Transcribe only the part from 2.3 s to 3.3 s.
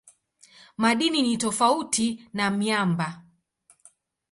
na miamba.